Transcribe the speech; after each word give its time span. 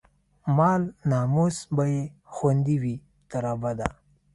مال، 0.57 0.81
ناموس 1.11 1.57
به 1.75 1.85
يې 1.93 2.01
خوندي 2.33 2.77
وي، 2.81 2.95
تر 3.29 3.43
ابده 3.53 3.87